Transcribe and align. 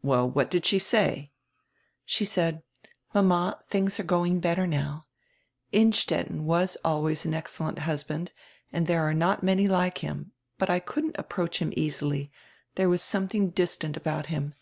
"Well, 0.00 0.30
what 0.30 0.48
did 0.48 0.64
she 0.64 0.78
say?" 0.78 1.32
"She 2.04 2.24
said: 2.24 2.62
'Mama, 3.12 3.58
tilings 3.68 3.98
are 3.98 4.04
going 4.04 4.38
better 4.38 4.64
now. 4.64 5.06
Inn 5.72 5.90
stetten 5.90 6.44
was 6.44 6.76
always 6.84 7.24
an 7.26 7.34
excellent 7.34 7.80
husband, 7.80 8.30
and 8.72 8.86
there 8.86 9.02
are 9.02 9.12
not 9.12 9.42
many 9.42 9.66
like 9.66 9.98
him, 9.98 10.30
but 10.56 10.70
I 10.70 10.78
couldn't 10.78 11.16
approach 11.18 11.58
him 11.60 11.72
easily, 11.76 12.30
there 12.76 12.88
was 12.88 13.02
something 13.02 13.50
distant 13.50 13.96
about 13.96 14.26
him. 14.26 14.54